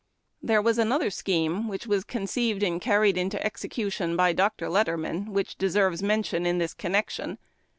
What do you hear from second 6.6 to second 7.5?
connection.